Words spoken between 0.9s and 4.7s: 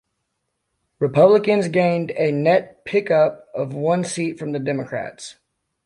Republicans gained a net pick-up of one seat from the